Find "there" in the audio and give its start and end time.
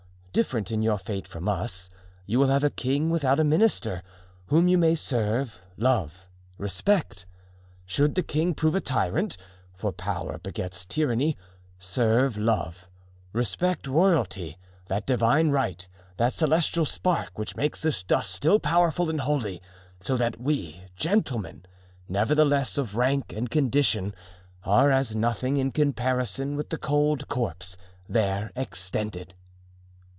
28.07-28.53